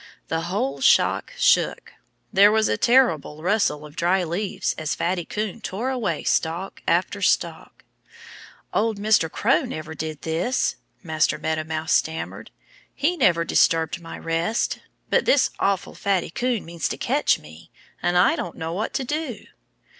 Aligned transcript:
The 0.29 0.41
whole 0.49 0.81
shock 0.81 1.31
shook. 1.37 1.93
There 2.33 2.51
was 2.51 2.67
a 2.67 2.75
terrible 2.75 3.43
rustle 3.43 3.85
of 3.85 3.95
dry 3.95 4.23
leaves 4.23 4.73
as 4.75 4.95
Fatty 4.95 5.25
Coon 5.25 5.61
tore 5.61 5.91
away 5.91 6.23
stalk 6.23 6.81
after 6.87 7.21
stalk. 7.21 7.83
"Old 8.73 8.97
Mr. 8.97 9.31
Crow 9.31 9.61
never 9.61 9.93
did 9.93 10.23
this!" 10.23 10.77
Master 11.03 11.37
Meadow 11.37 11.65
Mouse 11.65 11.93
stammered. 11.93 12.49
"He 12.95 13.15
never 13.15 13.45
disturbed 13.45 14.01
my 14.01 14.17
rest. 14.17 14.79
But 15.11 15.25
this 15.25 15.51
awful 15.59 15.93
Fatty 15.93 16.31
Coon 16.31 16.65
means 16.65 16.87
to 16.87 16.97
catch 16.97 17.37
me. 17.37 17.69
And 18.01 18.17
I 18.17 18.35
don't 18.35 18.57
know 18.57 18.73
what 18.73 18.95
to 18.95 19.03
do." 19.03 19.45